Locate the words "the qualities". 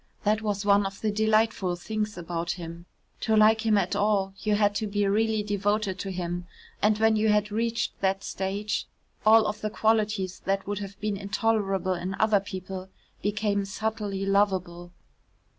9.61-10.39